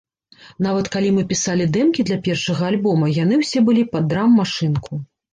Нават, 0.65 0.85
калі 0.93 1.09
мы 1.17 1.25
пісалі 1.33 1.67
дэмкі 1.75 2.05
для 2.09 2.17
першага 2.27 2.63
альбома, 2.69 3.09
яны 3.17 3.37
ўсе 3.41 3.59
былі 3.67 3.83
пад 3.93 4.07
драм-машынку. 4.15 4.99